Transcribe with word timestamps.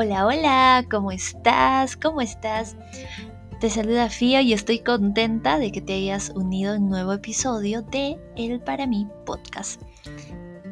Hola, 0.00 0.26
hola, 0.26 0.86
¿cómo 0.88 1.10
estás? 1.10 1.96
¿Cómo 1.96 2.20
estás? 2.20 2.76
Te 3.58 3.68
saluda 3.68 4.08
Fía 4.08 4.42
y 4.42 4.52
estoy 4.52 4.78
contenta 4.78 5.58
de 5.58 5.72
que 5.72 5.80
te 5.80 5.94
hayas 5.94 6.30
unido 6.36 6.74
en 6.74 6.84
un 6.84 6.90
nuevo 6.90 7.12
episodio 7.14 7.82
de 7.82 8.16
El 8.36 8.60
Para 8.60 8.86
mí 8.86 9.08
podcast. 9.26 9.82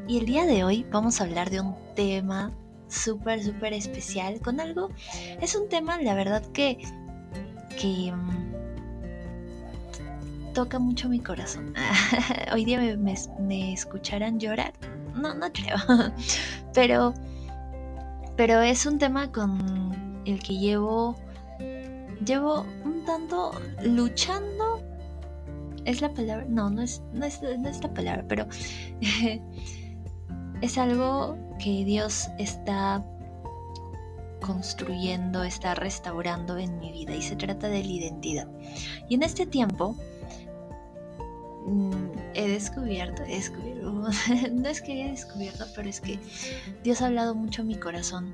Y 0.07 0.19
el 0.19 0.27
día 0.27 0.47
de 0.47 0.63
hoy 0.63 0.87
vamos 0.93 1.21
a 1.21 1.25
hablar 1.25 1.51
de 1.51 1.61
un 1.61 1.75
tema 1.97 2.53
súper, 2.87 3.43
súper 3.43 3.73
especial 3.73 4.41
con 4.41 4.61
algo. 4.61 4.91
Es 5.41 5.57
un 5.57 5.69
tema, 5.69 6.01
la 6.01 6.15
verdad, 6.15 6.47
que, 6.53 6.79
que 7.77 8.13
mm, 8.13 8.53
toca 10.55 10.79
mucho 10.79 11.09
mi 11.09 11.19
corazón. 11.19 11.75
hoy 12.53 12.65
día 12.65 12.79
me, 12.97 13.17
me 13.41 13.73
escucharán 13.73 14.39
llorar. 14.39 14.73
No, 15.17 15.35
no 15.35 15.53
creo. 15.53 15.79
Pero 16.73 17.13
pero 18.37 18.61
es 18.61 18.87
un 18.87 18.99
tema 18.99 19.33
con 19.33 20.23
el 20.25 20.43
que 20.43 20.57
llevo 20.57 21.17
llevo 22.25 22.67
un 22.85 23.05
tanto 23.05 23.53
luchando 23.83 24.83
es 25.85 26.01
la 26.01 26.13
palabra 26.13 26.45
no 26.49 26.71
no 26.71 26.83
es 26.83 27.03
no 27.13 27.25
es, 27.27 27.41
la 27.43 27.95
palabra 27.95 28.25
pero 28.29 28.47
es 30.61 30.79
algo 30.79 31.37
que 31.59 31.85
Dios 31.85 32.29
está 32.39 33.05
construyendo, 34.41 35.43
está 35.43 35.75
restaurando 35.75 36.57
en 36.59 36.79
mi 36.79 36.93
vida 36.93 37.15
y 37.15 37.23
se 37.23 37.35
trata 37.37 37.69
de 37.69 37.83
la 37.83 37.91
identidad. 37.91 38.49
Y 39.09 39.15
en 39.17 39.23
este 39.23 39.47
tiempo 39.47 39.97
he 42.35 42.49
descubierto, 42.49 43.23
he 43.25 43.37
descubierto, 43.37 43.93
no 44.53 44.69
es 44.69 44.81
que 44.81 44.93
haya 44.93 45.11
descubierto, 45.11 45.65
pero 45.75 45.89
es 45.89 46.01
que 46.01 46.19
Dios 46.85 47.03
ha 47.03 47.07
hablado 47.07 47.35
mucho 47.35 47.63
a 47.63 47.65
mi 47.65 47.77
corazón 47.77 48.33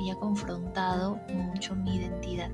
y 0.00 0.10
ha 0.10 0.16
confrontado 0.16 1.20
mucho 1.32 1.74
mi 1.74 1.96
identidad. 1.96 2.50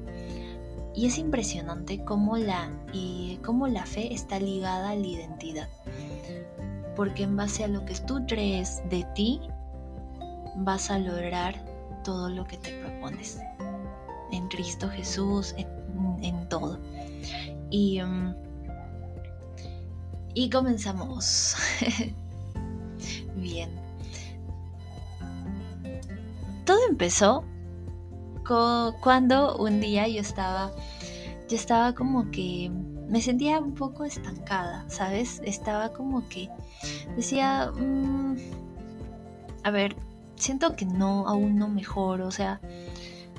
Y 0.95 1.07
es 1.07 1.17
impresionante 1.19 2.05
cómo 2.05 2.37
la, 2.37 2.71
y 2.93 3.39
cómo 3.43 3.67
la 3.67 3.87
fe 3.87 4.13
está 4.13 4.39
ligada 4.39 4.91
a 4.91 4.95
la 4.95 5.07
identidad. 5.07 5.69
Porque 6.95 7.23
en 7.23 7.37
base 7.37 7.65
a 7.65 7.69
lo 7.69 7.85
que 7.87 7.95
tú 7.95 8.23
crees 8.29 8.83
de 8.91 9.05
ti, 9.15 9.41
vas 10.57 10.91
a 10.91 10.99
lograr 10.99 11.55
todo 12.05 12.29
lo 12.29 12.45
que 12.45 12.59
te 12.59 12.73
propones. 12.81 13.41
En 14.33 14.49
Cristo 14.49 14.89
Jesús, 14.91 15.55
en, 15.57 16.49
todo. 16.49 16.79
Y, 17.71 18.03
mm, 18.03 18.35
y 20.35 20.51
comenzamos. 20.51 21.57
Bien. 23.37 23.71
Todo 26.65 26.79
empezó 26.89 27.45
cuando 29.01 29.57
un 29.57 29.81
día 29.81 30.07
yo 30.09 30.21
estaba, 30.21 30.73
yo 31.49 31.57
estaba 31.57 31.95
como 31.95 32.31
que 32.31 32.71
me 33.09 33.21
sentía 33.21 33.59
un 33.59 33.75
poco 33.75 34.05
estancada, 34.05 34.85
¿sabes? 34.89 35.41
Estaba 35.45 35.93
como 35.93 36.29
que 36.29 36.49
decía, 37.17 37.71
mm, 37.71 38.37
a 39.65 39.71
ver, 39.71 39.97
siento 40.37 40.77
que 40.77 40.85
no, 40.85 41.27
aún 41.29 41.57
no 41.57 41.69
mejoro, 41.69 42.27
o 42.27 42.31
sea, 42.31 42.61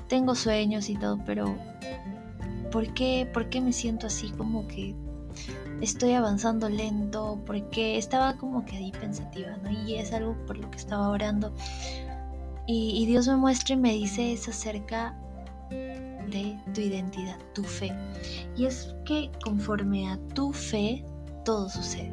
tengo 0.08 0.34
sueños 0.34 0.88
y 0.90 0.96
todo, 0.96 1.18
pero 1.24 1.54
¿por 2.70 2.92
qué, 2.94 3.28
por 3.32 3.48
qué 3.48 3.60
me 3.60 3.72
siento 3.72 4.06
así 4.06 4.30
como 4.30 4.66
que 4.68 4.94
estoy 5.84 6.12
avanzando 6.12 6.68
lento? 6.68 7.40
Porque 7.46 7.98
estaba 7.98 8.36
como 8.36 8.64
que 8.64 8.76
ahí 8.76 8.92
pensativa, 8.92 9.56
¿no? 9.58 9.70
Y 9.70 9.96
es 9.96 10.12
algo 10.12 10.36
por 10.46 10.56
lo 10.56 10.70
que 10.70 10.78
estaba 10.78 11.08
orando 11.08 11.52
y, 12.66 13.04
Dios 13.06 13.28
me 13.28 13.36
muestra 13.36 13.74
y 13.74 13.78
me 13.78 13.92
dice 13.92 14.32
es 14.32 14.48
acerca 14.48 15.14
de 15.70 16.58
tu 16.72 16.80
identidad, 16.80 17.38
tu 17.54 17.62
fe. 17.62 17.92
Y 18.56 18.64
es 18.64 18.94
que 19.04 19.30
conforme 19.42 20.08
a 20.08 20.18
tu 20.34 20.52
fe, 20.52 21.04
todo 21.44 21.68
sucede. 21.68 22.12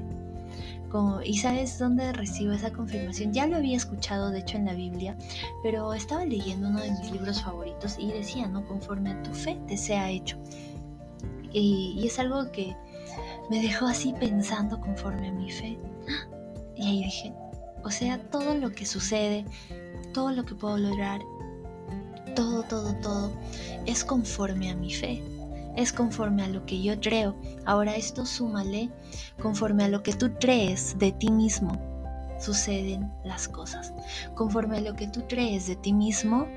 Como, 0.90 1.22
¿Y 1.22 1.38
sabes 1.38 1.79
dónde 1.79 2.12
recibo 2.12 2.51
esa 2.51 2.72
confirmación? 2.72 3.31
Ya 3.31 3.47
lo 3.47 3.56
había 3.56 3.78
escuchado, 3.78 4.29
de 4.29 4.40
hecho, 4.40 4.57
en 4.57 4.66
la 4.66 4.74
Biblia, 4.74 5.16
pero 5.63 5.94
estaba 5.94 6.25
leyendo 6.25 6.68
uno 6.68 6.81
de 6.81 6.91
mis 6.91 7.12
libros 7.13 7.41
favoritos 7.41 7.95
y 7.97 8.12
decía, 8.12 8.47
¿no? 8.47 8.66
Conforme 8.68 9.12
a 9.12 9.24
tu 9.24 9.34
fe 9.34 9.57
te 9.68 9.78
sea 9.78 10.09
hecho. 10.09 10.38
Y, 11.53 11.95
y 11.97 12.07
es 12.07 12.19
algo 12.19 12.51
que 12.51 12.75
me 13.50 13.62
dejó 13.62 13.88
así 13.88 14.13
pensando 14.13 14.79
conforme 14.79 15.29
a 15.29 15.31
mi 15.31 15.52
fe. 15.52 15.78
Y 16.75 16.88
ahí 16.88 17.03
dije, 17.03 17.34
o 17.84 17.91
sea, 17.91 18.18
todo 18.29 18.56
lo 18.56 18.72
que 18.72 18.85
sucede, 18.85 19.46
todo 20.13 20.31
lo 20.31 20.46
que 20.46 20.56
puedo 20.56 20.78
lograr, 20.78 21.22
todo, 22.35 22.63
todo, 22.63 22.94
todo, 22.96 23.31
es 23.85 24.03
conforme 24.03 24.69
a 24.69 24.75
mi 24.75 24.94
fe, 24.94 25.22
es 25.75 25.91
conforme 25.91 26.44
a 26.44 26.47
lo 26.47 26.66
que 26.66 26.81
yo 26.81 27.00
creo. 27.00 27.35
Ahora 27.66 27.96
esto 27.96 28.25
súmale, 28.25 28.90
conforme 29.41 29.84
a 29.84 29.90
lo 29.90 30.03
que 30.03 30.13
tú 30.13 30.31
crees 30.40 30.97
de 31.00 31.12
ti 31.12 31.31
mismo, 31.31 31.80
suceden 32.40 33.12
las 33.24 33.47
cosas. 33.47 33.94
Conforme 34.35 34.78
a 34.78 34.81
lo 34.81 34.96
que 34.96 35.07
tú 35.07 35.24
crees 35.28 35.68
de 35.68 35.75
ti 35.75 35.94
mismo, 35.94 36.47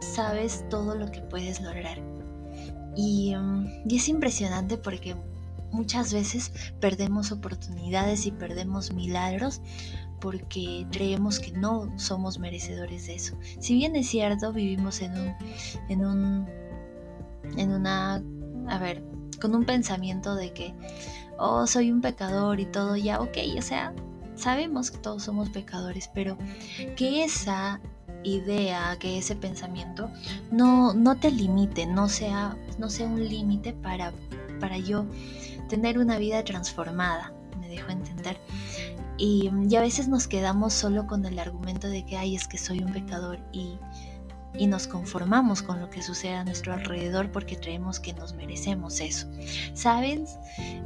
sabes 0.00 0.64
todo 0.68 0.94
lo 0.94 1.10
que 1.10 1.20
puedes 1.20 1.60
lograr. 1.60 1.98
Y, 2.96 3.34
mm, 3.34 3.88
y 3.88 3.96
es 3.96 4.08
impresionante 4.08 4.78
porque 4.78 5.16
muchas 5.72 6.12
veces 6.12 6.52
perdemos 6.80 7.32
oportunidades 7.32 8.26
y 8.26 8.30
perdemos 8.30 8.92
milagros 8.92 9.60
porque 10.20 10.86
creemos 10.90 11.38
que 11.38 11.52
no 11.52 11.92
somos 11.98 12.38
merecedores 12.38 13.06
de 13.06 13.16
eso. 13.16 13.36
Si 13.60 13.74
bien 13.74 13.94
es 13.94 14.08
cierto, 14.08 14.52
vivimos 14.52 15.02
en 15.02 15.12
un, 15.12 15.34
en 15.90 16.04
un, 16.06 16.48
en 17.58 17.72
una, 17.72 18.22
a 18.68 18.78
ver, 18.78 19.04
con 19.40 19.54
un 19.54 19.64
pensamiento 19.64 20.34
de 20.34 20.52
que, 20.54 20.74
oh, 21.38 21.66
soy 21.66 21.92
un 21.92 22.00
pecador 22.00 22.58
y 22.58 22.64
todo, 22.64 22.96
ya, 22.96 23.20
ok, 23.20 23.36
o 23.58 23.62
sea, 23.62 23.92
sabemos 24.34 24.90
que 24.90 24.96
todos 24.98 25.24
somos 25.24 25.50
pecadores, 25.50 26.08
pero 26.14 26.38
que 26.96 27.24
esa 27.24 27.80
idea, 28.24 28.96
que 28.98 29.18
ese 29.18 29.36
pensamiento 29.36 30.10
no, 30.50 30.94
no 30.94 31.16
te 31.16 31.30
limite, 31.30 31.86
no 31.86 32.08
sea, 32.08 32.56
no 32.78 32.90
sea 32.90 33.06
un 33.06 33.28
límite 33.28 33.72
para, 33.72 34.12
para 34.60 34.78
yo 34.78 35.06
tener 35.68 35.98
una 35.98 36.18
vida 36.18 36.42
transformada, 36.44 37.32
me 37.60 37.68
dejo 37.68 37.90
entender. 37.90 38.38
Y, 39.16 39.50
a 39.76 39.80
veces 39.80 40.08
nos 40.08 40.26
quedamos 40.26 40.72
solo 40.72 41.06
con 41.06 41.24
el 41.24 41.38
argumento 41.38 41.88
de 41.88 42.04
que, 42.04 42.16
ay, 42.16 42.34
es 42.34 42.48
que 42.48 42.58
soy 42.58 42.80
un 42.80 42.92
pecador 42.92 43.38
y, 43.52 43.78
nos 44.66 44.86
conformamos 44.86 45.62
con 45.62 45.80
lo 45.80 45.90
que 45.90 46.00
sucede 46.00 46.34
a 46.34 46.44
nuestro 46.44 46.72
alrededor 46.72 47.32
porque 47.32 47.56
creemos 47.56 47.98
que 47.98 48.12
nos 48.12 48.34
merecemos 48.34 49.00
eso. 49.00 49.26
¿Sabes? 49.74 50.38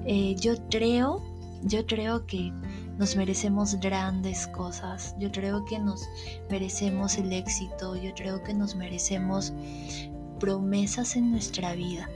Eh, 0.07 0.37
yo 0.41 0.55
creo, 0.71 1.23
yo 1.63 1.85
creo 1.85 2.27
que 2.27 2.51
nos 2.99 3.17
merecemos 3.17 3.77
grandes 3.77 4.47
cosas, 4.49 5.15
yo 5.19 5.31
creo 5.33 5.65
que 5.65 5.79
nos 5.79 6.09
merecemos 6.51 7.17
el 7.17 7.33
éxito, 7.33 7.97
yo 7.97 8.13
creo 8.15 8.43
que 8.43 8.53
nos 8.53 8.75
merecemos 8.75 9.53
promesas 10.39 11.17
en 11.17 11.31
nuestra 11.31 11.75
vida. 11.75 12.11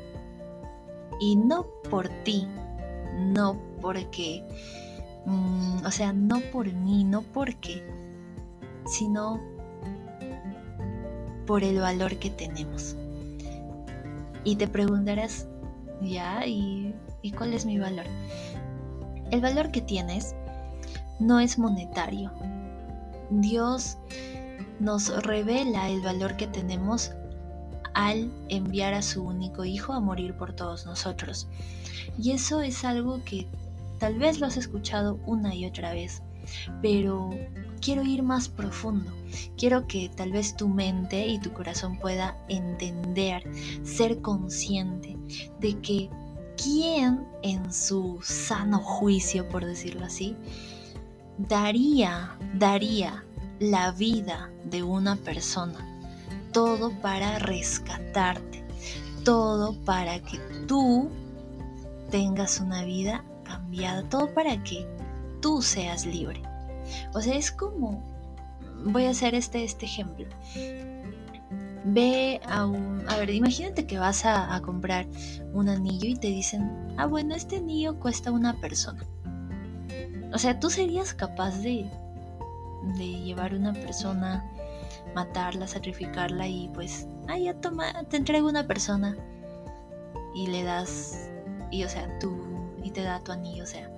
Y 1.20 1.36
no 1.36 1.66
por 1.88 2.08
ti, 2.24 2.46
no 3.16 3.56
porque 3.80 4.44
Mm, 5.24 5.84
o 5.86 5.90
sea, 5.90 6.12
no 6.12 6.40
por 6.52 6.72
mí, 6.72 7.04
no 7.04 7.22
porque, 7.22 7.82
sino 8.86 9.40
por 11.46 11.62
el 11.62 11.78
valor 11.78 12.16
que 12.16 12.30
tenemos. 12.30 12.96
Y 14.44 14.56
te 14.56 14.66
preguntarás, 14.66 15.46
ya, 16.00 16.44
¿y, 16.46 16.94
¿y 17.22 17.30
cuál 17.32 17.54
es 17.54 17.64
mi 17.66 17.78
valor? 17.78 18.06
El 19.30 19.40
valor 19.40 19.70
que 19.70 19.80
tienes 19.80 20.34
no 21.22 21.40
es 21.40 21.58
monetario. 21.58 22.32
Dios 23.30 23.96
nos 24.80 25.08
revela 25.24 25.88
el 25.88 26.00
valor 26.02 26.36
que 26.36 26.46
tenemos 26.46 27.12
al 27.94 28.30
enviar 28.48 28.94
a 28.94 29.02
su 29.02 29.22
único 29.22 29.64
hijo 29.64 29.92
a 29.92 30.00
morir 30.00 30.34
por 30.34 30.54
todos 30.54 30.86
nosotros. 30.86 31.48
Y 32.18 32.32
eso 32.32 32.60
es 32.60 32.84
algo 32.84 33.22
que 33.24 33.48
Tal 34.02 34.18
vez 34.18 34.40
lo 34.40 34.48
has 34.48 34.56
escuchado 34.56 35.20
una 35.26 35.54
y 35.54 35.64
otra 35.64 35.92
vez, 35.92 36.24
pero 36.82 37.30
quiero 37.80 38.02
ir 38.02 38.24
más 38.24 38.48
profundo. 38.48 39.12
Quiero 39.56 39.86
que 39.86 40.08
tal 40.08 40.32
vez 40.32 40.56
tu 40.56 40.68
mente 40.68 41.24
y 41.28 41.38
tu 41.38 41.52
corazón 41.52 41.96
pueda 42.00 42.36
entender, 42.48 43.44
ser 43.84 44.20
consciente 44.20 45.16
de 45.60 45.78
que 45.78 46.10
quién 46.60 47.24
en 47.44 47.72
su 47.72 48.18
sano 48.24 48.80
juicio, 48.80 49.48
por 49.48 49.64
decirlo 49.64 50.04
así, 50.04 50.36
daría, 51.38 52.36
daría 52.54 53.24
la 53.58 53.92
vida 53.92 54.50
de 54.64 54.82
una 54.82 55.16
persona, 55.16 55.86
todo 56.52 56.90
para 57.00 57.38
rescatarte, 57.38 58.64
todo 59.24 59.74
para 59.84 60.20
que 60.20 60.38
tú 60.66 61.10
tengas 62.10 62.60
una 62.60 62.84
vida 62.84 63.24
cambiado, 63.44 64.04
todo 64.04 64.32
para 64.34 64.62
que 64.62 64.86
tú 65.40 65.62
seas 65.62 66.06
libre. 66.06 66.42
O 67.14 67.20
sea, 67.20 67.36
es 67.36 67.50
como, 67.50 68.02
voy 68.84 69.06
a 69.06 69.10
hacer 69.10 69.34
este, 69.34 69.64
este 69.64 69.86
ejemplo. 69.86 70.26
ve 71.84 72.40
a 72.48 72.66
un... 72.66 73.04
A 73.08 73.16
ver, 73.16 73.30
imagínate 73.30 73.86
que 73.86 73.98
vas 73.98 74.24
a, 74.24 74.60
comprar 74.62 75.06
un 75.52 75.68
anillo 75.68 76.08
y 76.08 76.14
te 76.14 76.28
dicen, 76.28 76.94
ah, 76.96 77.06
bueno, 77.06 77.34
este 77.34 77.56
anillo 77.56 77.98
cuesta 77.98 78.30
una 78.30 78.54
persona. 78.60 79.04
O 80.32 80.38
sea, 80.38 80.58
tú 80.58 80.70
serías 80.70 81.14
capaz 81.14 81.58
de, 81.58 81.90
de 82.96 83.06
llevar 83.06 83.54
una 83.54 83.72
persona, 83.72 84.44
matarla, 85.14 85.66
sacrificarla 85.68 86.48
y 86.48 86.68
pues, 86.74 87.06
ah, 87.28 87.38
ya 87.38 87.54
toma, 87.54 88.04
te 88.04 88.16
entrego 88.16 88.48
una 88.48 88.66
persona 88.66 89.16
y 90.34 90.46
le 90.46 90.62
das, 90.62 91.28
y 91.70 91.84
o 91.84 91.88
sea, 91.88 92.18
tú, 92.18 92.34
y 92.82 92.90
te 92.90 93.02
da 93.02 93.20
tu 93.20 93.32
anillo, 93.32 93.64
o 93.64 93.66
sea, 93.66 93.90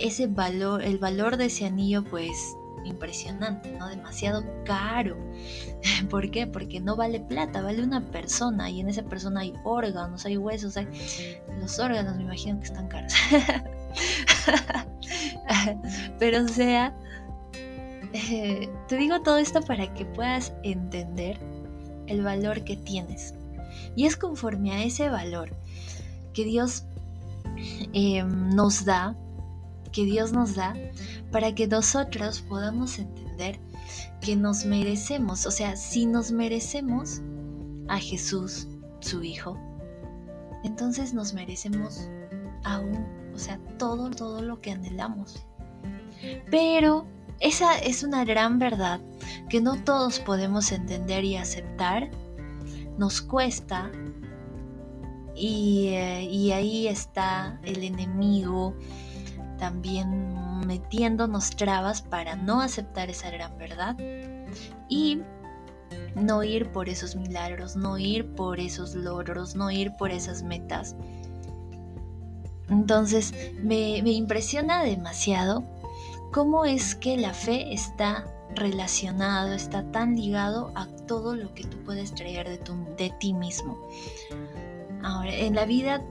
ese 0.00 0.26
valor, 0.26 0.82
el 0.82 0.98
valor 0.98 1.36
de 1.36 1.46
ese 1.46 1.66
anillo 1.66 2.02
pues 2.04 2.56
impresionante, 2.84 3.70
¿no? 3.78 3.88
Demasiado 3.88 4.44
caro. 4.64 5.16
¿Por 6.10 6.30
qué? 6.30 6.46
Porque 6.46 6.80
no 6.80 6.96
vale 6.96 7.20
plata, 7.20 7.62
vale 7.62 7.82
una 7.82 8.00
persona 8.00 8.70
y 8.70 8.80
en 8.80 8.88
esa 8.88 9.02
persona 9.02 9.40
hay 9.40 9.54
órganos, 9.64 10.24
hay 10.24 10.36
huesos, 10.36 10.76
hay... 10.76 10.88
Los 11.60 11.78
órganos 11.78 12.16
me 12.16 12.22
imagino 12.22 12.58
que 12.58 12.66
están 12.66 12.88
caros. 12.88 13.12
Pero 16.18 16.44
o 16.44 16.48
sea, 16.48 16.94
eh, 18.12 18.68
te 18.88 18.96
digo 18.96 19.22
todo 19.22 19.38
esto 19.38 19.60
para 19.62 19.92
que 19.94 20.04
puedas 20.04 20.52
entender 20.62 21.38
el 22.06 22.22
valor 22.22 22.64
que 22.64 22.76
tienes. 22.76 23.34
Y 23.96 24.06
es 24.06 24.16
conforme 24.16 24.72
a 24.72 24.84
ese 24.84 25.08
valor 25.08 25.54
que 26.32 26.44
Dios 26.44 26.84
em, 27.92 28.50
nos 28.54 28.84
da 28.84 29.16
que 29.92 30.04
Dios 30.04 30.32
nos 30.32 30.54
da 30.54 30.74
para 31.30 31.54
que 31.54 31.68
nosotros 31.68 32.40
podamos 32.40 32.98
entender 32.98 33.60
que 34.20 34.34
nos 34.36 34.64
merecemos, 34.64 35.46
o 35.46 35.50
sea, 35.50 35.76
si 35.76 36.06
nos 36.06 36.32
merecemos 36.32 37.20
a 37.88 37.98
Jesús, 37.98 38.66
su 39.00 39.22
Hijo, 39.22 39.58
entonces 40.64 41.12
nos 41.12 41.34
merecemos 41.34 42.08
aún, 42.64 43.06
o 43.34 43.38
sea, 43.38 43.58
todo, 43.78 44.10
todo 44.10 44.42
lo 44.42 44.60
que 44.60 44.72
anhelamos. 44.72 45.46
Pero 46.50 47.06
esa 47.40 47.78
es 47.78 48.02
una 48.02 48.24
gran 48.24 48.58
verdad 48.58 49.00
que 49.48 49.60
no 49.60 49.82
todos 49.82 50.20
podemos 50.20 50.70
entender 50.72 51.24
y 51.24 51.36
aceptar. 51.36 52.10
Nos 52.98 53.22
cuesta 53.22 53.90
y, 55.34 55.88
eh, 55.88 56.24
y 56.24 56.52
ahí 56.52 56.88
está 56.88 57.58
el 57.64 57.82
enemigo 57.82 58.76
también 59.58 60.66
metiéndonos 60.66 61.50
trabas 61.50 62.02
para 62.02 62.36
no 62.36 62.60
aceptar 62.60 63.10
esa 63.10 63.30
gran 63.30 63.56
verdad 63.58 63.96
y 64.88 65.22
no 66.14 66.42
ir 66.42 66.70
por 66.72 66.88
esos 66.88 67.16
milagros, 67.16 67.76
no 67.76 67.96
ir 67.98 68.34
por 68.34 68.60
esos 68.60 68.94
logros, 68.94 69.54
no 69.54 69.70
ir 69.70 69.92
por 69.96 70.10
esas 70.10 70.42
metas. 70.42 70.96
Entonces 72.68 73.34
me, 73.62 73.98
impresiona 73.98 74.82
demasiado 74.82 75.64
cómo 76.32 76.64
es 76.64 76.94
que 76.94 77.16
la 77.16 77.34
fe 77.34 77.72
está 77.72 78.26
relacionado, 78.54 79.52
está 79.52 79.82
tan 79.92 80.16
ligado 80.16 80.72
a 80.74 80.86
todo 81.06 81.34
lo 81.34 81.54
que 81.54 81.64
tú 81.64 81.78
puedes 81.84 82.14
traer 82.14 82.48
de, 82.48 82.58
de 82.96 83.10
ti 83.18 83.34
mismo. 83.34 83.78
Ahora, 85.02 85.34
en 85.34 85.54
la 85.54 85.64
vida 85.64 86.02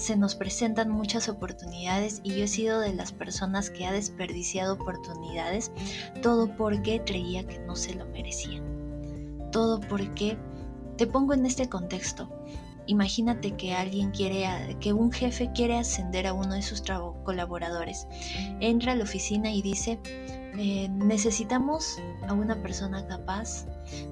se 0.00 0.16
nos 0.16 0.34
presentan 0.34 0.90
muchas 0.90 1.28
oportunidades 1.28 2.20
y 2.22 2.30
yo 2.30 2.44
he 2.44 2.48
sido 2.48 2.80
de 2.80 2.94
las 2.94 3.12
personas 3.12 3.70
que 3.70 3.86
ha 3.86 3.92
desperdiciado 3.92 4.74
oportunidades, 4.74 5.70
todo 6.22 6.56
porque 6.56 7.02
creía 7.04 7.46
que 7.46 7.58
no 7.60 7.76
se 7.76 7.94
lo 7.94 8.06
merecía. 8.06 8.62
Todo 9.52 9.80
porque, 9.80 10.38
te 10.96 11.06
pongo 11.06 11.34
en 11.34 11.44
este 11.44 11.68
contexto, 11.68 12.30
imagínate 12.90 13.52
que 13.52 13.72
alguien 13.72 14.10
quiere, 14.10 14.76
que 14.80 14.92
un 14.92 15.12
jefe 15.12 15.50
quiere 15.54 15.78
ascender 15.78 16.26
a 16.26 16.32
uno 16.32 16.54
de 16.54 16.62
sus 16.62 16.82
colaboradores, 17.24 18.08
entra 18.60 18.92
a 18.92 18.96
la 18.96 19.04
oficina 19.04 19.52
y 19.52 19.62
dice, 19.62 20.00
eh, 20.58 20.88
necesitamos 20.88 21.98
a 22.26 22.32
una 22.32 22.60
persona 22.60 23.06
capaz 23.06 23.66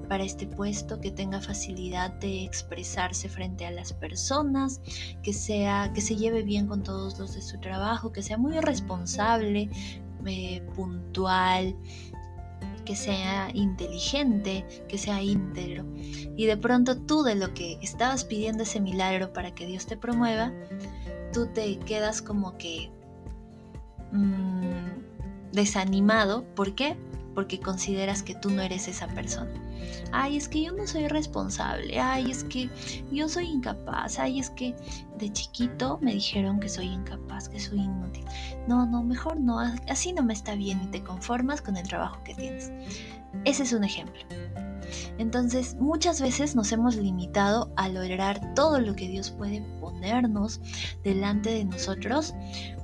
para 0.09 0.23
este 0.23 0.47
puesto, 0.47 1.01
que 1.01 1.11
tenga 1.11 1.41
facilidad 1.41 2.13
de 2.21 2.45
expresarse 2.45 3.29
frente 3.29 3.67
a 3.67 3.73
las 3.73 3.93
personas, 3.93 4.81
que 5.25 5.33
sea, 5.33 5.93
que 5.93 6.01
se 6.01 6.15
lleve 6.15 6.43
bien 6.43 6.69
con 6.69 6.85
todos 6.85 7.19
los 7.19 7.35
de 7.35 7.43
su 7.43 7.59
trabajo, 7.59 8.13
que 8.13 8.23
sea 8.23 8.39
muy 8.39 8.61
responsable, 8.61 9.69
eh, 10.25 10.63
puntual, 10.77 11.75
que 12.88 12.96
sea 12.96 13.50
inteligente, 13.52 14.64
que 14.88 14.96
sea 14.96 15.20
íntegro. 15.20 15.85
Y 16.38 16.46
de 16.46 16.56
pronto 16.56 16.96
tú 16.96 17.23
de 17.23 17.35
lo 17.35 17.52
que 17.52 17.79
estabas 17.82 18.25
pidiendo 18.25 18.62
ese 18.62 18.81
milagro 18.81 19.35
para 19.35 19.55
que 19.55 19.67
Dios 19.67 19.85
te 19.85 19.99
promueva, 19.99 20.55
tú 21.31 21.49
te 21.49 21.79
quedas 21.81 22.23
como 22.23 22.56
que 22.56 22.90
mm, 24.11 25.52
desanimado. 25.52 26.46
¿Por 26.55 26.75
qué? 26.75 26.96
Porque 27.35 27.61
consideras 27.61 28.23
que 28.23 28.35
tú 28.35 28.49
no 28.49 28.62
eres 28.62 28.88
esa 28.88 29.06
persona 29.08 29.52
ay, 30.13 30.37
es 30.37 30.49
que 30.49 30.63
yo 30.63 30.73
no 30.73 30.87
soy 30.87 31.09
responsable, 31.09 31.99
ay, 31.99 32.31
es 32.31 32.45
que 32.45 32.71
yo 33.11 33.29
soy 33.29 33.47
incapaz, 33.47 34.19
ay, 34.19 34.39
es 34.39 34.51
que 34.51 34.75
de 35.19 35.33
chiquito 35.33 35.99
me 36.01 36.15
dijeron 36.15 36.61
que 36.61 36.69
soy 36.69 36.87
incapaz, 36.87 37.49
que 37.49 37.61
soy 37.61 37.81
inútil. 37.81 38.25
No, 38.67 38.87
no, 38.87 39.03
mejor 39.03 39.39
no, 39.39 39.61
así 39.89 40.13
no 40.13 40.23
me 40.23 40.33
está 40.33 40.55
bien 40.55 40.81
y 40.83 40.87
te 40.89 41.03
conformas 41.03 41.61
con 41.61 41.77
el 41.77 41.87
trabajo 41.87 42.23
que 42.25 42.35
tienes. 42.35 42.73
Ese 43.45 43.63
es 43.63 43.73
un 43.73 43.85
ejemplo. 43.85 44.23
Entonces, 45.19 45.75
muchas 45.77 46.21
veces 46.21 46.55
nos 46.55 46.73
hemos 46.73 46.97
limitado 46.97 47.71
a 47.77 47.89
lograr 47.89 48.55
todo 48.55 48.81
lo 48.81 48.95
que 48.95 49.09
Dios 49.09 49.31
puede 49.31 49.61
ponernos 49.81 50.61
delante 51.03 51.51
de 51.51 51.65
nosotros 51.65 52.35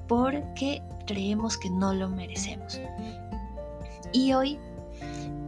porque 0.09 0.83
creemos 1.07 1.57
que 1.57 1.71
no 1.71 1.95
lo 1.95 2.09
merecemos. 2.09 2.81
Y 4.13 4.33
hoy 4.33 4.59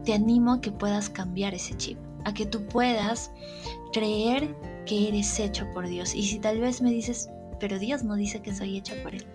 te 0.06 0.14
animo 0.14 0.52
a 0.52 0.60
que 0.60 0.70
puedas 0.70 1.10
cambiar 1.10 1.52
ese 1.52 1.76
chip, 1.76 1.98
a 2.24 2.32
que 2.32 2.46
tú 2.46 2.64
puedas 2.64 3.32
creer 3.92 4.56
que 4.86 5.08
eres 5.08 5.38
hecho 5.40 5.66
por 5.74 5.88
Dios. 5.88 6.14
Y 6.14 6.22
si 6.22 6.38
tal 6.38 6.60
vez 6.60 6.80
me 6.80 6.90
dices, 6.90 7.28
pero 7.58 7.78
Dios 7.78 8.04
no 8.04 8.14
dice 8.14 8.40
que 8.40 8.54
soy 8.54 8.78
hecha 8.78 8.94
por 9.02 9.16
Él. 9.16 9.26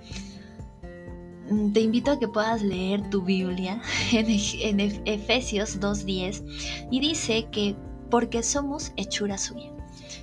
Mm, 1.49 1.73
te 1.73 1.81
invito 1.81 2.11
a 2.11 2.19
que 2.19 2.27
puedas 2.29 2.63
leer 2.63 3.07
tu 3.09 3.21
Biblia 3.21 3.81
en, 4.13 4.79
Efesios 5.05 5.79
2.10 5.79 6.87
y 6.89 6.99
dice 7.01 7.47
que 7.51 7.75
porque 8.09 8.41
somos 8.41 8.93
hechura 8.95 9.37
suya. 9.37 9.71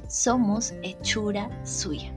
Somos 0.08 0.72
hechura 0.82 1.50
suya 1.64 2.10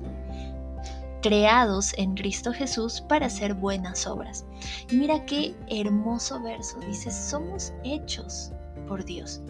creados 1.21 1.93
en 1.97 2.15
Cristo 2.15 2.51
Jesús 2.51 3.01
para 3.01 3.27
hacer 3.27 3.53
buenas 3.53 4.07
obras. 4.07 4.45
Y 4.89 4.95
mira 4.95 5.25
qué 5.25 5.55
hermoso 5.67 6.41
verso, 6.41 6.79
dice, 6.79 7.11
somos 7.11 7.73
hechos 7.83 8.51
por 8.87 9.05
Dios. 9.05 9.41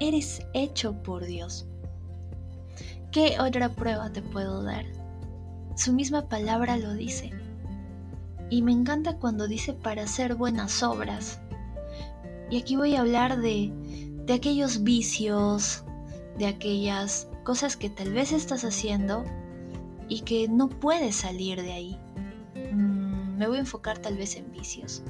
Eres 0.00 0.42
hecho 0.52 0.92
por 1.02 1.24
Dios. 1.24 1.66
¿Qué 3.10 3.36
otra 3.40 3.70
prueba 3.70 4.12
te 4.12 4.22
puedo 4.22 4.62
dar? 4.62 4.84
Su 5.76 5.92
misma 5.92 6.28
palabra 6.28 6.76
lo 6.76 6.92
dice. 6.94 7.30
Y 8.50 8.62
me 8.62 8.72
encanta 8.72 9.16
cuando 9.16 9.48
dice 9.48 9.72
para 9.72 10.02
hacer 10.02 10.34
buenas 10.34 10.82
obras. 10.82 11.40
Y 12.50 12.58
aquí 12.58 12.76
voy 12.76 12.96
a 12.96 13.00
hablar 13.00 13.40
de, 13.40 13.72
de 14.26 14.32
aquellos 14.32 14.82
vicios, 14.82 15.84
de 16.38 16.46
aquellas 16.46 17.28
cosas 17.44 17.76
que 17.76 17.90
tal 17.90 18.12
vez 18.12 18.32
estás 18.32 18.64
haciendo 18.64 19.24
y 20.08 20.20
que 20.20 20.48
no 20.48 20.68
puedes 20.68 21.16
salir 21.16 21.62
de 21.62 21.72
ahí. 21.72 21.98
Mm, 22.72 23.36
me 23.36 23.46
voy 23.46 23.58
a 23.58 23.60
enfocar 23.60 23.98
tal 23.98 24.16
vez 24.16 24.36
en 24.36 24.50
vicios. 24.52 25.02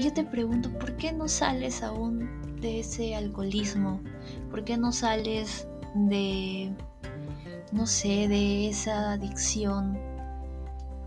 yo 0.00 0.12
te 0.12 0.24
pregunto, 0.24 0.70
¿por 0.78 0.96
qué 0.96 1.12
no 1.12 1.26
sales 1.26 1.82
aún 1.82 2.28
de 2.60 2.80
ese 2.80 3.16
alcoholismo? 3.16 4.00
¿Por 4.50 4.64
qué 4.64 4.76
no 4.76 4.92
sales 4.92 5.66
de, 5.94 6.72
no 7.72 7.86
sé, 7.86 8.28
de 8.28 8.68
esa 8.68 9.12
adicción? 9.12 9.98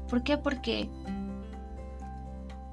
¿Por 0.09 0.23
qué? 0.23 0.37
Porque 0.37 0.89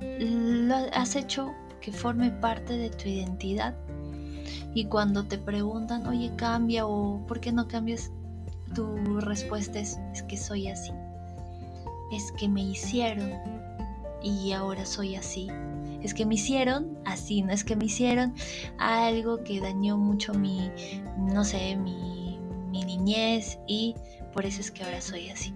lo 0.00 0.75
has 0.92 1.14
hecho 1.14 1.54
que 1.80 1.92
forme 1.92 2.30
parte 2.30 2.76
de 2.76 2.90
tu 2.90 3.08
identidad. 3.08 3.76
Y 4.75 4.87
cuando 4.87 5.25
te 5.25 5.38
preguntan, 5.38 6.06
oye, 6.06 6.32
cambia 6.37 6.87
o 6.87 7.25
¿por 7.26 7.40
qué 7.40 7.52
no 7.52 7.68
cambias? 7.68 8.11
Tu 8.75 9.20
respuesta 9.20 9.78
es, 9.78 9.98
es 10.12 10.22
que 10.22 10.37
soy 10.37 10.68
así. 10.68 10.92
Es 12.12 12.32
que 12.32 12.48
me 12.48 12.62
hicieron 12.62 13.32
y 14.22 14.52
ahora 14.52 14.84
soy 14.84 15.16
así. 15.16 15.48
Es 16.02 16.14
que 16.14 16.25
me 16.25 16.37
hicieron 16.37 16.98
así, 17.04 17.42
no 17.42 17.52
es 17.52 17.64
que 17.64 17.76
me 17.76 17.87
hicieron 17.87 18.34
algo 18.78 19.42
que 19.42 19.60
dañó 19.60 19.96
mucho 19.96 20.32
mi, 20.32 20.70
no 21.18 21.44
sé, 21.44 21.76
mi, 21.76 22.38
mi 22.70 22.84
niñez 22.84 23.58
y 23.66 23.96
por 24.32 24.46
eso 24.46 24.60
es 24.60 24.70
que 24.70 24.84
ahora 24.84 25.00
soy 25.00 25.30
así. 25.30 25.52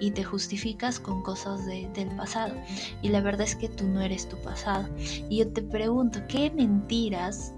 Y 0.00 0.10
te 0.10 0.24
justificas 0.24 0.98
con 0.98 1.22
cosas 1.22 1.66
del 1.66 2.08
pasado. 2.16 2.54
Y 3.00 3.08
la 3.08 3.20
verdad 3.20 3.42
es 3.42 3.54
que 3.54 3.68
tú 3.68 3.84
no 3.84 4.00
eres 4.00 4.28
tu 4.28 4.36
pasado. 4.38 4.88
Y 5.28 5.38
yo 5.38 5.52
te 5.52 5.62
pregunto, 5.62 6.20
¿qué 6.28 6.50
mentiras 6.50 7.52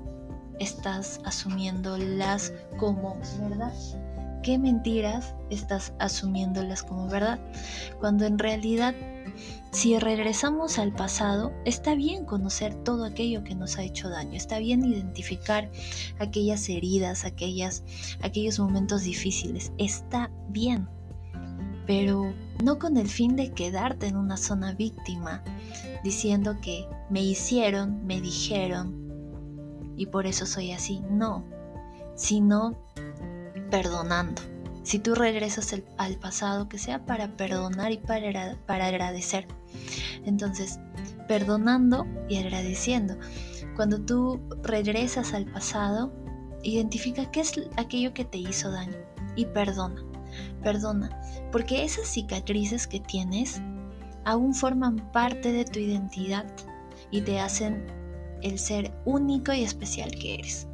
estás 0.60 1.20
asumiéndolas 1.24 2.52
como 2.78 3.18
verdad? 3.40 3.72
¿Qué 4.46 4.58
mentiras 4.58 5.34
estás 5.50 5.92
asumiéndolas 5.98 6.84
como 6.84 7.08
verdad? 7.08 7.40
Cuando 7.98 8.26
en 8.26 8.38
realidad, 8.38 8.94
si 9.72 9.98
regresamos 9.98 10.78
al 10.78 10.92
pasado, 10.92 11.52
está 11.64 11.96
bien 11.96 12.24
conocer 12.24 12.72
todo 12.84 13.04
aquello 13.06 13.42
que 13.42 13.56
nos 13.56 13.76
ha 13.76 13.82
hecho 13.82 14.08
daño, 14.08 14.34
está 14.36 14.60
bien 14.60 14.84
identificar 14.84 15.68
aquellas 16.20 16.68
heridas, 16.68 17.24
aquellas, 17.24 17.82
aquellos 18.22 18.60
momentos 18.60 19.02
difíciles, 19.02 19.72
está 19.78 20.30
bien, 20.50 20.88
pero 21.84 22.32
no 22.62 22.78
con 22.78 22.98
el 22.98 23.08
fin 23.08 23.34
de 23.34 23.50
quedarte 23.50 24.06
en 24.06 24.16
una 24.16 24.36
zona 24.36 24.74
víctima, 24.74 25.42
diciendo 26.04 26.56
que 26.62 26.86
me 27.10 27.20
hicieron, 27.20 28.06
me 28.06 28.20
dijeron, 28.20 28.94
y 29.96 30.06
por 30.06 30.24
eso 30.24 30.46
soy 30.46 30.70
así. 30.70 31.02
No, 31.10 31.44
sino 32.14 32.85
perdonando. 33.70 34.42
Si 34.82 34.98
tú 35.00 35.14
regresas 35.14 35.74
al 35.96 36.16
pasado, 36.16 36.68
que 36.68 36.78
sea 36.78 37.04
para 37.04 37.36
perdonar 37.36 37.90
y 37.90 37.98
para, 37.98 38.56
para 38.66 38.86
agradecer. 38.86 39.48
Entonces, 40.24 40.78
perdonando 41.26 42.06
y 42.28 42.38
agradeciendo. 42.38 43.16
Cuando 43.74 44.00
tú 44.00 44.40
regresas 44.62 45.34
al 45.34 45.46
pasado, 45.46 46.12
identifica 46.62 47.30
qué 47.30 47.40
es 47.40 47.52
aquello 47.76 48.14
que 48.14 48.24
te 48.24 48.38
hizo 48.38 48.70
daño 48.70 48.96
y 49.34 49.46
perdona. 49.46 50.02
Perdona, 50.62 51.20
porque 51.50 51.84
esas 51.84 52.06
cicatrices 52.06 52.86
que 52.86 53.00
tienes 53.00 53.60
aún 54.24 54.54
forman 54.54 55.10
parte 55.12 55.52
de 55.52 55.64
tu 55.64 55.78
identidad 55.78 56.46
y 57.10 57.22
te 57.22 57.40
hacen 57.40 57.86
el 58.42 58.58
ser 58.58 58.92
único 59.04 59.52
y 59.52 59.62
especial 59.62 60.10
que 60.10 60.34
eres. 60.34 60.66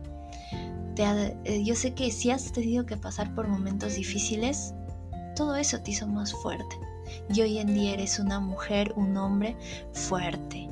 Eh, 0.96 1.62
yo 1.64 1.74
sé 1.74 1.94
que 1.94 2.10
si 2.10 2.30
has 2.30 2.52
tenido 2.52 2.84
que 2.84 2.96
pasar 2.96 3.34
por 3.34 3.48
momentos 3.48 3.94
difíciles, 3.94 4.74
todo 5.34 5.56
eso 5.56 5.80
te 5.80 5.92
hizo 5.92 6.06
más 6.06 6.32
fuerte. 6.32 6.76
Y 7.32 7.40
hoy 7.40 7.58
en 7.58 7.74
día 7.74 7.94
eres 7.94 8.18
una 8.18 8.40
mujer, 8.40 8.92
un 8.96 9.16
hombre 9.16 9.56
fuerte. 9.92 10.68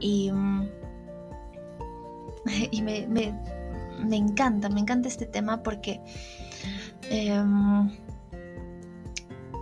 Y, 0.00 0.30
mm, 0.32 0.68
me, 2.82 4.16
encanta, 4.16 4.68
me 4.68 4.80
encanta 4.80 5.08
este 5.08 5.26
tema 5.26 5.62
porque, 5.62 6.00
em, 7.10 7.90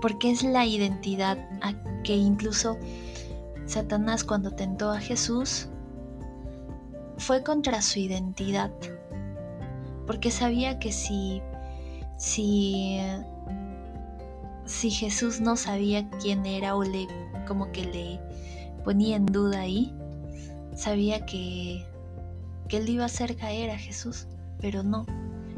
porque 0.00 0.30
es 0.30 0.42
la 0.42 0.64
identidad 0.66 1.38
a 1.60 1.74
que 2.02 2.16
incluso 2.16 2.78
Satanás 3.66 4.24
cuando 4.24 4.50
tentó 4.52 4.90
a 4.90 4.98
Jesús 4.98 5.68
fue 7.22 7.44
contra 7.44 7.80
su 7.82 8.00
identidad, 8.00 8.72
porque 10.08 10.32
sabía 10.32 10.80
que 10.80 10.90
si, 10.90 11.40
si, 12.18 12.98
si 14.66 14.90
Jesús 14.90 15.40
no 15.40 15.56
sabía 15.56 16.10
quién 16.20 16.44
era 16.44 16.74
o 16.74 16.82
le 16.82 17.06
como 17.46 17.70
que 17.70 17.84
le 17.84 18.20
ponía 18.84 19.16
en 19.16 19.26
duda 19.26 19.60
ahí, 19.60 19.94
sabía 20.74 21.24
que, 21.24 21.86
que 22.68 22.78
él 22.78 22.88
iba 22.88 23.04
a 23.04 23.06
hacer 23.06 23.36
caer 23.36 23.70
a 23.70 23.78
Jesús, 23.78 24.26
pero 24.60 24.82
no. 24.82 25.06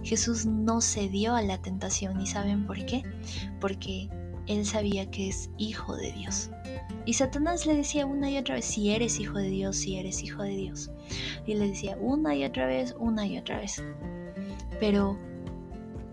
Jesús 0.02 0.44
no 0.44 0.83
cedió 0.83 1.35
a 1.35 1.40
la 1.40 1.62
tentación 1.62 2.21
y 2.21 2.26
¿saben 2.26 2.66
por 2.66 2.85
qué? 2.85 3.02
Porque 3.59 4.11
él 4.47 4.66
sabía 4.66 5.11
que 5.11 5.30
es 5.30 5.49
hijo 5.56 5.97
de 5.97 6.12
Dios. 6.12 6.50
Y 7.06 7.12
Satanás 7.14 7.66
le 7.66 7.76
decía 7.76 8.06
una 8.06 8.30
y 8.30 8.38
otra 8.38 8.54
vez, 8.56 8.64
si 8.64 8.90
eres 8.90 9.20
hijo 9.20 9.38
de 9.38 9.50
Dios, 9.50 9.76
si 9.76 9.96
eres 9.96 10.23
hijo 10.23 10.42
de 10.42 10.56
Dios. 10.56 10.90
Y 11.46 11.54
le 11.54 11.68
decía 11.68 11.96
una 12.00 12.34
y 12.34 12.44
otra 12.44 12.66
vez, 12.66 12.94
una 12.99 13.26
y 13.26 13.38
otra 13.38 13.58
vez. 13.58 13.82
Pero 14.80 15.18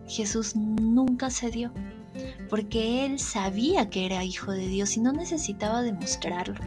Jesús 0.08 0.56
nunca 0.56 1.30
cedió, 1.30 1.72
porque 2.50 3.06
él 3.06 3.20
sabía 3.20 3.90
que 3.90 4.06
era 4.06 4.24
hijo 4.24 4.52
de 4.52 4.68
Dios 4.68 4.98
y 4.98 5.00
no 5.00 5.14
necesitaba 5.14 5.82
demostrarlo. 5.82 6.60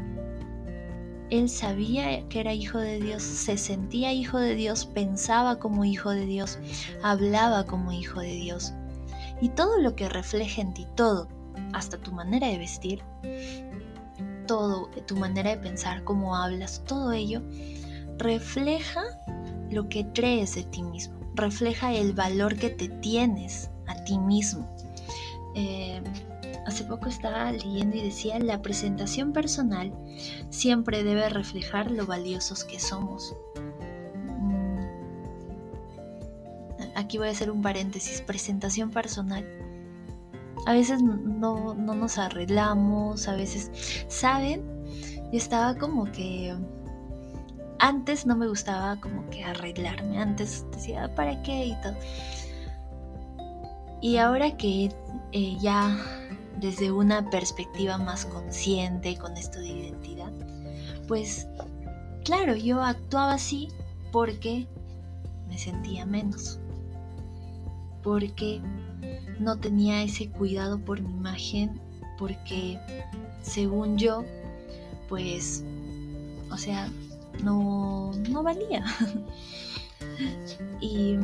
Él 1.31 1.49
sabía 1.49 2.27
que 2.29 2.41
era 2.41 2.55
hijo 2.55 2.79
de 2.79 3.01
Dios, 3.01 3.23
se 3.23 3.59
sentía 3.59 4.13
hijo 4.13 4.39
de 4.39 4.55
Dios, 4.55 4.87
pensaba 4.87 5.59
como 5.59 5.85
hijo 5.85 6.11
de 6.11 6.27
Dios, 6.27 6.59
hablaba 7.03 7.65
como 7.65 7.93
hijo 7.93 8.21
de 8.21 8.35
Dios. 8.35 8.73
Y 9.41 9.49
todo 9.51 9.79
lo 9.79 9.97
que 9.97 10.09
refleja 10.09 10.63
en 10.63 10.75
ti, 10.75 10.87
todo, 10.97 11.29
hasta 11.73 11.99
tu 11.99 12.13
manera 12.13 12.47
de 12.49 12.59
vestir, 12.59 13.03
todo, 14.47 14.91
tu 15.07 15.17
manera 15.17 15.51
de 15.51 15.57
pensar, 15.57 16.05
cómo 16.05 16.37
hablas, 16.37 16.83
todo 16.87 17.13
ello 17.13 17.43
refleja 18.19 19.03
lo 19.71 19.89
que 19.89 20.07
crees 20.13 20.55
de 20.55 20.65
ti 20.65 20.83
mismo, 20.83 21.19
refleja 21.35 21.93
el 21.93 22.13
valor 22.13 22.57
que 22.57 22.71
te 22.71 22.89
tienes 22.89 23.71
a 23.87 24.05
ti 24.05 24.19
mismo. 24.19 24.69
Eh, 25.55 26.03
hace 26.67 26.85
poco 26.85 27.09
estaba 27.09 27.51
leyendo 27.53 27.97
y 27.97 28.03
decía, 28.03 28.39
la 28.39 28.63
presentación 28.63 29.33
personal 29.33 29.93
siempre 30.51 31.03
debe 31.05 31.29
reflejar 31.29 31.91
lo 31.91 32.07
valiosos 32.07 32.65
que 32.65 32.81
somos. 32.81 33.35
Mm, 34.41 34.79
aquí 36.95 37.19
voy 37.19 37.29
a 37.29 37.33
hacer 37.33 37.51
un 37.51 37.63
paréntesis, 37.63 38.21
presentación 38.21 38.91
personal 38.91 39.64
a 40.67 40.73
veces 40.73 41.03
no, 41.03 41.75
nos 41.75 42.19
arreglamos, 42.19 43.29
a 43.29 43.37
veces, 43.37 43.71
¿saben? 44.09 44.63
Yo 45.33 45.39
estaba 45.39 45.75
como 45.77 46.05
que... 46.05 46.55
Antes 47.81 48.25
no 48.25 48.37
me 48.37 48.47
gustaba 48.47 48.99
como 49.01 49.29
que 49.31 49.45
arreglarme, 49.45 50.19
antes 50.19 50.65
decía, 50.71 51.13
¿para 51.15 51.43
qué? 51.43 51.67
Y 51.67 51.75
todo. 51.83 51.95
Y 54.01 54.17
ahora 54.19 54.57
que 54.57 54.91
eh, 55.33 55.57
ya 55.61 55.99
desde 56.61 56.93
una 56.93 57.29
perspectiva 57.31 57.99
más 57.99 58.25
consciente 58.25 59.19
con 59.19 59.37
esto 59.37 59.59
de 59.59 59.69
identidad, 59.69 60.33
pues 61.09 61.47
claro, 62.25 62.55
yo 62.55 62.83
actuaba 62.83 63.35
así 63.35 63.69
porque 64.13 64.67
me 65.49 65.59
sentía 65.59 66.07
menos. 66.07 66.59
Porque 68.03 68.61
no 69.39 69.59
tenía 69.59 70.03
ese 70.03 70.31
cuidado 70.31 70.79
por 70.79 71.01
mi 71.01 71.11
imagen 71.11 71.81
porque 72.19 72.79
según 73.43 73.99
yo, 73.99 74.25
pues, 75.09 75.65
o 76.51 76.57
sea, 76.57 76.89
no, 77.43 78.13
no 78.31 78.43
valía. 78.43 78.85
y, 80.81 81.17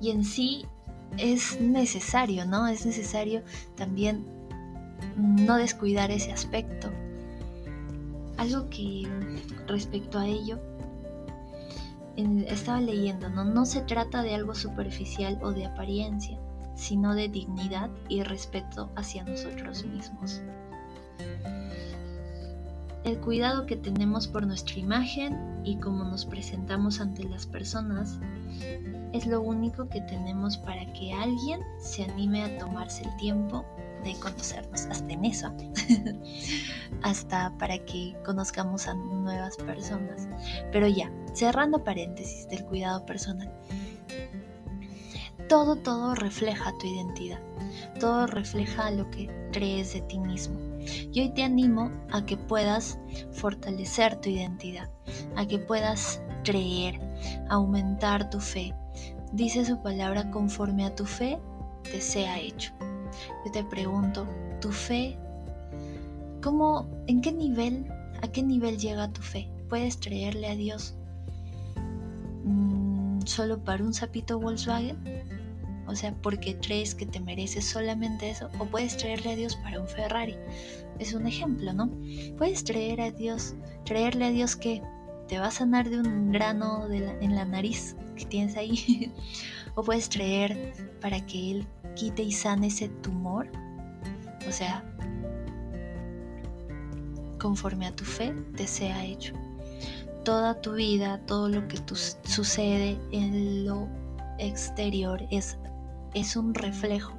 y 0.00 0.10
en 0.10 0.24
sí 0.24 0.66
es 1.18 1.60
necesario, 1.60 2.44
¿no? 2.44 2.66
Es 2.66 2.84
necesario 2.84 3.42
también 3.76 4.24
no 5.16 5.56
descuidar 5.56 6.10
ese 6.10 6.32
aspecto. 6.32 6.90
Algo 8.36 8.68
que 8.68 9.08
respecto 9.68 10.18
a 10.18 10.26
ello 10.26 10.58
estaba 12.16 12.80
leyendo, 12.80 13.28
¿no? 13.28 13.44
no 13.44 13.64
se 13.66 13.82
trata 13.82 14.22
de 14.22 14.34
algo 14.34 14.54
superficial 14.54 15.38
o 15.42 15.52
de 15.52 15.66
apariencia, 15.66 16.38
sino 16.74 17.14
de 17.14 17.28
dignidad 17.28 17.90
y 18.08 18.22
respeto 18.22 18.90
hacia 18.96 19.24
nosotros 19.24 19.84
mismos. 19.84 20.42
El 23.04 23.18
cuidado 23.18 23.66
que 23.66 23.76
tenemos 23.76 24.26
por 24.26 24.46
nuestra 24.46 24.78
imagen 24.78 25.60
y 25.62 25.76
cómo 25.76 26.04
nos 26.04 26.24
presentamos 26.24 27.00
ante 27.00 27.24
las 27.24 27.46
personas 27.46 28.18
es 29.12 29.26
lo 29.26 29.42
único 29.42 29.88
que 29.88 30.00
tenemos 30.00 30.56
para 30.56 30.90
que 30.94 31.12
alguien 31.12 31.60
se 31.78 32.04
anime 32.04 32.44
a 32.44 32.58
tomarse 32.58 33.04
el 33.04 33.14
tiempo 33.18 33.64
de 34.04 34.14
conocernos, 34.20 34.82
hasta 34.86 35.12
en 35.12 35.24
eso, 35.24 35.52
hasta 37.02 37.52
para 37.58 37.78
que 37.78 38.14
conozcamos 38.24 38.86
a 38.86 38.94
nuevas 38.94 39.56
personas. 39.56 40.28
Pero 40.72 40.88
ya, 40.88 41.10
cerrando 41.32 41.82
paréntesis 41.82 42.48
del 42.48 42.64
cuidado 42.64 43.04
personal, 43.06 43.52
todo, 45.48 45.76
todo 45.76 46.14
refleja 46.14 46.72
tu 46.78 46.86
identidad, 46.86 47.40
todo 48.00 48.26
refleja 48.26 48.90
lo 48.90 49.10
que 49.10 49.28
crees 49.52 49.94
de 49.94 50.00
ti 50.02 50.18
mismo. 50.18 50.58
Y 51.12 51.20
hoy 51.20 51.30
te 51.30 51.42
animo 51.42 51.90
a 52.10 52.24
que 52.24 52.36
puedas 52.36 52.98
fortalecer 53.32 54.20
tu 54.20 54.28
identidad, 54.28 54.90
a 55.36 55.46
que 55.46 55.58
puedas 55.58 56.20
creer, 56.44 57.00
aumentar 57.48 58.28
tu 58.30 58.40
fe. 58.40 58.74
Dice 59.32 59.64
su 59.64 59.80
palabra 59.82 60.30
conforme 60.30 60.84
a 60.84 60.94
tu 60.94 61.06
fe 61.06 61.38
te 61.82 62.00
sea 62.00 62.38
hecho. 62.38 62.72
Yo 63.44 63.52
te 63.52 63.64
pregunto, 63.64 64.26
¿tu 64.60 64.70
fe? 64.70 65.16
¿Cómo, 66.42 66.88
en 67.06 67.20
qué 67.20 67.32
nivel, 67.32 67.86
a 68.22 68.28
qué 68.28 68.42
nivel 68.42 68.78
llega 68.78 69.12
tu 69.12 69.22
fe? 69.22 69.48
¿Puedes 69.68 69.96
creerle 69.96 70.48
a 70.48 70.56
Dios 70.56 70.94
mm, 72.44 73.20
solo 73.24 73.58
para 73.58 73.82
un 73.82 73.94
sapito 73.94 74.38
Volkswagen? 74.38 74.98
O 75.86 75.94
sea, 75.94 76.14
porque 76.22 76.56
crees 76.56 76.94
que 76.94 77.06
te 77.06 77.20
mereces 77.20 77.64
solamente 77.64 78.30
eso. 78.30 78.48
O 78.58 78.64
puedes 78.64 78.96
traerle 78.96 79.32
a 79.32 79.36
Dios 79.36 79.56
para 79.56 79.80
un 79.80 79.88
Ferrari. 79.88 80.36
Es 80.98 81.12
un 81.12 81.26
ejemplo, 81.26 81.72
¿no? 81.72 81.90
Puedes 82.38 82.64
traer 82.64 83.00
a 83.00 83.10
Dios, 83.10 83.54
traerle 83.84 84.26
a 84.26 84.30
Dios 84.30 84.56
que 84.56 84.82
te 85.28 85.38
va 85.38 85.46
a 85.46 85.50
sanar 85.50 85.88
de 85.88 86.00
un 86.00 86.32
grano 86.32 86.86
en 86.90 87.34
la 87.34 87.44
nariz 87.44 87.96
que 88.16 88.24
tienes 88.24 88.56
ahí. 88.56 89.12
o 89.74 89.82
puedes 89.82 90.08
creer 90.08 90.72
para 91.00 91.24
que 91.26 91.50
Él 91.50 91.66
quite 91.94 92.22
y 92.22 92.32
sane 92.32 92.68
ese 92.68 92.88
tumor. 92.88 93.48
O 94.48 94.52
sea, 94.52 94.84
conforme 97.38 97.86
a 97.86 97.94
tu 97.94 98.04
fe 98.04 98.34
te 98.56 98.66
sea 98.66 99.04
hecho. 99.04 99.34
Toda 100.24 100.60
tu 100.60 100.72
vida, 100.72 101.20
todo 101.26 101.48
lo 101.48 101.68
que 101.68 101.78
sucede 102.24 102.98
en 103.12 103.66
lo 103.66 103.86
exterior 104.38 105.22
es, 105.30 105.58
es 106.14 106.36
un 106.36 106.54
reflejo 106.54 107.12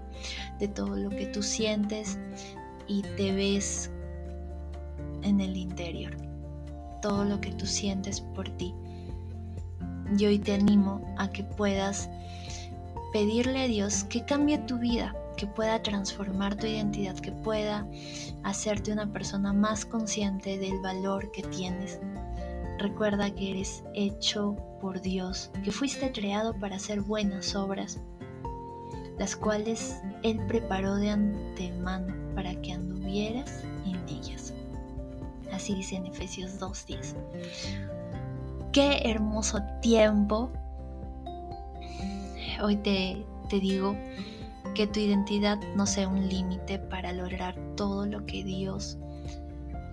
de 0.60 0.68
todo 0.68 0.96
lo 0.96 1.10
que 1.10 1.28
tú 1.28 1.44
sientes 1.44 2.18
y 2.88 3.02
te 3.18 3.34
ves 3.34 3.92
en 5.22 5.42
el 5.42 5.56
interior. 5.56 6.16
Todo 7.02 7.24
lo 7.26 7.40
que 7.40 7.52
tú 7.52 7.66
sientes 7.66 8.22
por 8.22 8.50
ti. 8.58 8.74
Y 10.18 10.26
hoy 10.26 10.40
te 10.40 10.54
animo 10.54 11.14
a 11.18 11.30
que 11.30 11.44
puedas 11.44 12.10
pedirle 13.16 13.64
a 13.64 13.68
Dios 13.70 14.04
que 14.04 14.26
cambie 14.26 14.58
tu 14.58 14.78
vida, 14.78 15.16
que 15.38 15.48
pueda 15.48 15.82
transformar 15.82 16.58
tu 16.58 16.68
identidad, 16.68 17.16
que 17.16 17.32
pueda 17.32 17.88
hacerte 18.44 18.92
una 18.92 19.10
persona 19.10 19.54
más 19.54 19.86
consciente 19.86 20.58
del 20.58 20.82
valor 20.82 21.32
que 21.32 21.42
tienes. 21.44 22.02
Recuerda 22.78 23.34
que 23.34 23.52
eres 23.52 23.86
hecho 23.94 24.58
por 24.82 25.00
Dios, 25.00 25.50
que 25.64 25.72
fuiste 25.72 26.12
creado 26.12 26.60
para 26.60 26.76
hacer 26.76 27.00
buenas 27.00 27.56
obras, 27.56 28.02
las 29.18 29.38
cuales 29.38 30.02
Él 30.24 30.46
preparó 30.48 30.96
de 30.96 31.12
antemano 31.12 32.14
para 32.36 32.54
que 32.62 32.74
anduvieras 32.74 33.64
en 33.86 33.96
ellas. 34.10 34.54
Así 35.54 35.74
dice 35.74 35.96
en 35.96 36.08
Efesios 36.08 36.60
2.10. 36.60 37.16
Qué 38.74 39.04
hermoso 39.06 39.62
tiempo. 39.82 40.52
Hoy 42.62 42.78
te, 42.78 43.26
te 43.50 43.60
digo 43.60 43.96
que 44.74 44.88
tu 44.88 45.00
identidad 45.00 45.60
no 45.76 45.86
sea 45.86 46.08
un 46.08 46.28
límite 46.28 46.80
para 46.80 47.14
lograr 47.14 47.56
todo 47.76 48.06
lo 48.06 48.26
que 48.26 48.44
Dios 48.44 48.98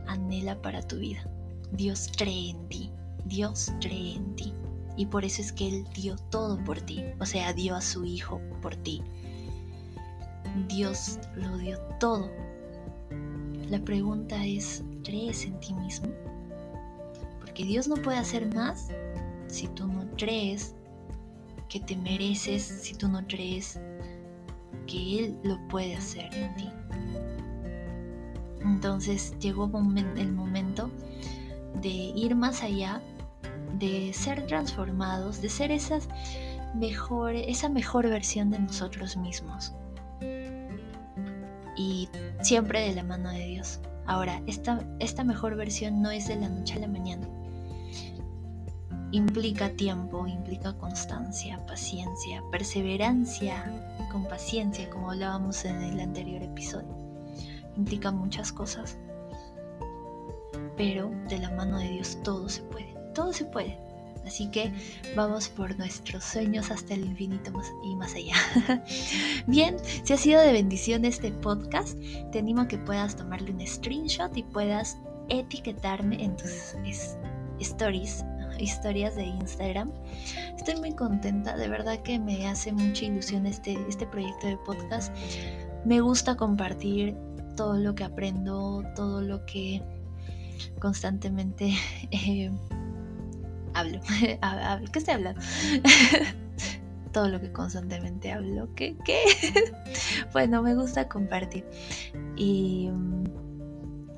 anhela 0.06 0.60
para 0.60 0.82
tu 0.82 0.96
vida. 0.96 1.24
Dios 1.72 2.10
cree 2.16 2.50
en 2.50 2.68
ti, 2.68 2.90
Dios 3.24 3.72
cree 3.80 4.16
en 4.16 4.36
ti. 4.36 4.52
Y 4.96 5.06
por 5.06 5.24
eso 5.24 5.40
es 5.40 5.52
que 5.52 5.68
Él 5.68 5.86
dio 5.94 6.16
todo 6.30 6.62
por 6.64 6.80
ti, 6.80 7.02
o 7.18 7.26
sea, 7.26 7.52
dio 7.52 7.74
a 7.74 7.80
su 7.80 8.04
Hijo 8.04 8.40
por 8.60 8.76
ti. 8.76 9.02
Dios 10.68 11.18
lo 11.36 11.56
dio 11.58 11.78
todo. 11.98 12.30
La 13.70 13.78
pregunta 13.78 14.44
es, 14.44 14.84
¿crees 15.02 15.46
en 15.46 15.58
ti 15.60 15.72
mismo? 15.74 16.08
que 17.54 17.64
Dios 17.64 17.88
no 17.88 17.96
puede 17.96 18.18
hacer 18.18 18.52
más 18.54 18.88
si 19.46 19.68
tú 19.68 19.86
no 19.86 20.06
crees 20.16 20.74
que 21.72 21.80
te 21.80 21.96
mereces, 21.96 22.62
si 22.62 22.94
tú 22.94 23.08
no 23.08 23.26
crees 23.26 23.80
que 24.86 25.20
Él 25.20 25.38
lo 25.42 25.58
puede 25.68 25.96
hacer 25.96 26.28
en 26.34 26.54
ti. 26.54 26.70
Entonces 28.60 29.34
llegó 29.38 29.64
el 29.64 30.32
momento 30.32 30.90
de 31.80 31.88
ir 31.88 32.34
más 32.34 32.62
allá, 32.62 33.00
de 33.78 34.12
ser 34.12 34.46
transformados, 34.46 35.40
de 35.40 35.48
ser 35.48 35.70
esas 35.70 36.08
mejor, 36.74 37.34
esa 37.34 37.70
mejor 37.70 38.06
versión 38.06 38.50
de 38.50 38.58
nosotros 38.58 39.16
mismos. 39.16 39.72
Y 41.74 42.06
siempre 42.42 42.86
de 42.86 42.94
la 42.94 43.02
mano 43.02 43.30
de 43.30 43.46
Dios. 43.46 43.80
Ahora, 44.04 44.42
esta, 44.46 44.86
esta 44.98 45.24
mejor 45.24 45.56
versión 45.56 46.02
no 46.02 46.10
es 46.10 46.28
de 46.28 46.36
la 46.36 46.50
noche 46.50 46.74
a 46.74 46.80
la 46.80 46.88
mañana 46.88 47.26
implica 49.12 49.68
tiempo, 49.70 50.26
implica 50.26 50.72
constancia, 50.78 51.64
paciencia, 51.66 52.42
perseverancia 52.50 53.64
con 54.10 54.24
paciencia, 54.24 54.88
como 54.90 55.10
hablábamos 55.10 55.64
en 55.64 55.80
el 55.82 56.00
anterior 56.00 56.42
episodio. 56.42 56.96
Implica 57.76 58.10
muchas 58.10 58.52
cosas, 58.52 58.98
pero 60.76 61.10
de 61.28 61.38
la 61.38 61.50
mano 61.50 61.78
de 61.78 61.88
Dios 61.88 62.18
todo 62.24 62.48
se 62.48 62.62
puede, 62.62 62.94
todo 63.14 63.32
se 63.32 63.44
puede. 63.44 63.78
Así 64.26 64.48
que 64.50 64.72
vamos 65.16 65.48
por 65.48 65.76
nuestros 65.78 66.22
sueños 66.22 66.70
hasta 66.70 66.94
el 66.94 67.04
infinito 67.04 67.52
y 67.84 67.96
más 67.96 68.14
allá. 68.14 68.34
Bien, 69.46 69.76
si 70.04 70.12
ha 70.12 70.16
sido 70.16 70.40
de 70.40 70.52
bendición 70.52 71.04
este 71.04 71.32
podcast, 71.32 71.98
te 72.30 72.38
animo 72.38 72.62
a 72.62 72.68
que 72.68 72.78
puedas 72.78 73.16
tomarle 73.16 73.50
un 73.50 73.66
screenshot 73.66 74.34
y 74.36 74.44
puedas 74.44 74.96
etiquetarme 75.28 76.22
en 76.22 76.36
tus 76.36 76.76
stories 77.58 78.24
historias 78.58 79.16
de 79.16 79.24
Instagram. 79.24 79.92
Estoy 80.56 80.76
muy 80.76 80.94
contenta, 80.94 81.56
de 81.56 81.68
verdad 81.68 82.00
que 82.02 82.18
me 82.18 82.46
hace 82.46 82.72
mucha 82.72 83.04
ilusión 83.04 83.46
este, 83.46 83.78
este 83.88 84.06
proyecto 84.06 84.46
de 84.46 84.56
podcast. 84.58 85.14
Me 85.84 86.00
gusta 86.00 86.36
compartir 86.36 87.16
todo 87.56 87.74
lo 87.74 87.94
que 87.94 88.04
aprendo, 88.04 88.84
todo 88.94 89.20
lo 89.20 89.44
que 89.46 89.82
constantemente 90.80 91.74
eh, 92.10 92.50
hablo. 93.74 94.00
¿Qué 94.92 94.98
estoy 94.98 95.14
hablando? 95.14 95.40
todo 97.12 97.28
lo 97.28 97.40
que 97.40 97.52
constantemente 97.52 98.32
hablo. 98.32 98.74
¿Qué? 98.74 98.96
¿Qué? 99.04 99.22
bueno, 100.32 100.62
me 100.62 100.74
gusta 100.74 101.08
compartir. 101.08 101.64
Y, 102.36 102.90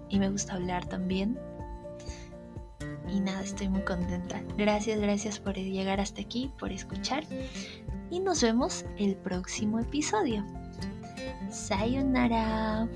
y 0.08 0.18
me 0.18 0.30
gusta 0.30 0.54
hablar 0.54 0.86
también 0.86 1.38
y 3.14 3.20
nada, 3.20 3.42
estoy 3.42 3.68
muy 3.68 3.82
contenta. 3.82 4.42
Gracias, 4.58 5.00
gracias 5.00 5.38
por 5.38 5.54
llegar 5.54 6.00
hasta 6.00 6.20
aquí, 6.20 6.50
por 6.58 6.72
escuchar 6.72 7.24
y 8.10 8.20
nos 8.20 8.42
vemos 8.42 8.84
el 8.98 9.16
próximo 9.16 9.78
episodio. 9.78 10.44
Sayonara. 11.50 12.88